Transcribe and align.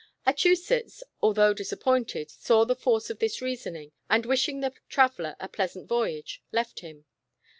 Achusetts, 0.25 1.03
although 1.21 1.53
disappointed, 1.53 2.31
saw 2.31 2.65
the 2.65 2.75
force 2.75 3.11
of 3.11 3.19
this 3.19 3.39
reasoning, 3.39 3.91
and 4.09 4.25
wishing 4.25 4.59
the 4.59 4.73
traveller 4.89 5.35
a 5.39 5.47
pleas 5.47 5.77
ant 5.77 5.87
voyage, 5.87 6.41
left 6.51 6.79
him. 6.79 7.05